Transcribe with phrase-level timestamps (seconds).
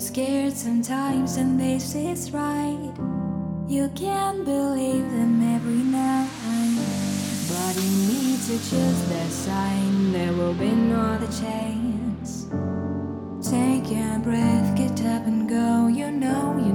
[0.00, 2.92] scared sometimes and this is right.
[3.68, 6.28] You can believe them every night.
[7.48, 12.46] But you need to choose that sign, there will be no other chance.
[13.46, 16.69] Take a breath, get up and go, you know you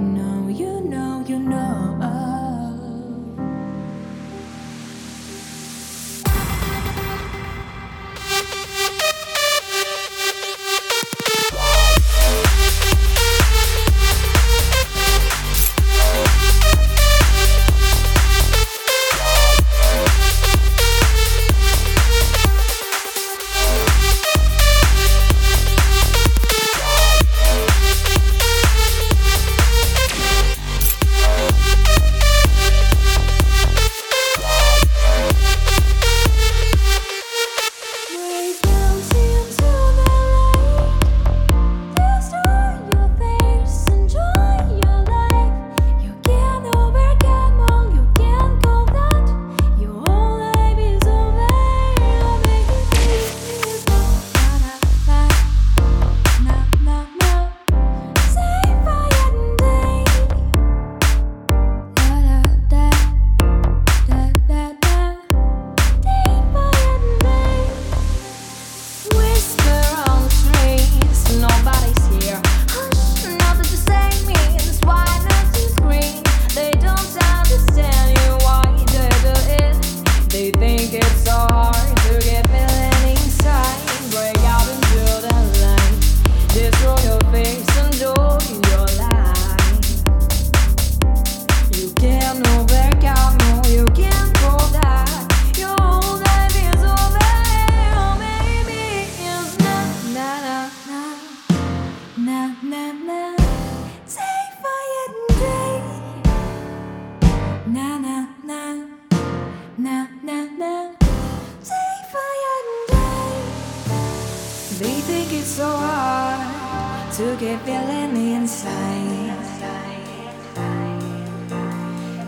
[114.77, 119.37] They think it's so hard to get feeling inside.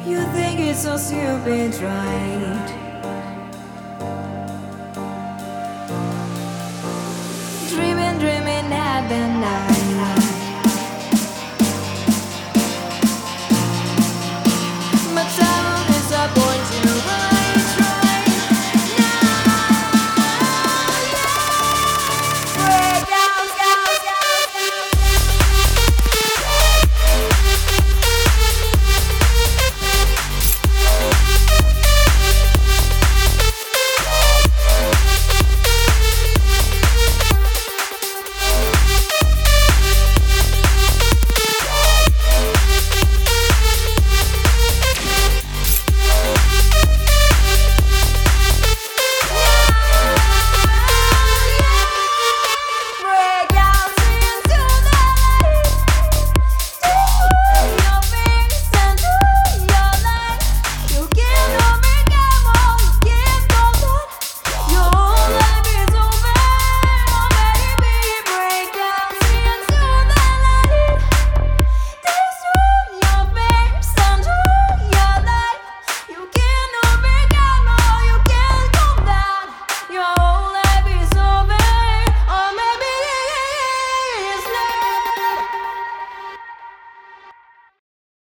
[0.08, 2.68] You think it's so stupid, right?
[7.68, 9.77] Dreaming, dreaming at the night.